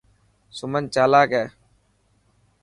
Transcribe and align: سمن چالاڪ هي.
سمن 0.57 0.83
چالاڪ 0.93 1.29
هي. 1.37 1.45